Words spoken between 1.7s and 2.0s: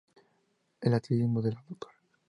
Dra.